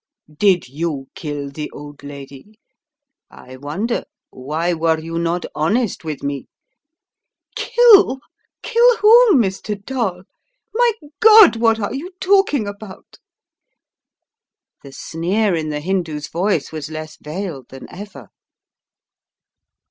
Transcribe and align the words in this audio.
Did 0.35 0.67
you 0.67 1.09
kill 1.13 1.51
the 1.51 1.69
old 1.69 2.01
lady? 2.01 2.59
I 3.29 3.57
wonder— 3.57 4.05
why 4.31 4.73
were 4.73 4.97
you 4.99 5.19
not 5.19 5.45
honest 5.53 6.03
with 6.03 6.23
me?" 6.23 6.47
"Kill? 7.55 8.19
Kill 8.63 8.97
whom, 8.97 9.39
Mr. 9.43 9.79
Dall? 9.85 10.23
My 10.73 10.91
God, 11.19 11.55
what 11.57 11.79
are 11.79 11.93
you 11.93 12.09
talking 12.19 12.67
about?" 12.67 13.17
The 14.83 14.91
sneer 14.91 15.53
in 15.55 15.69
the 15.69 15.81
Hindoo's 15.81 16.29
voice 16.29 16.71
was 16.71 16.89
less 16.89 17.17
veiled 17.21 17.67
than 17.69 17.85
ever. 17.93 18.29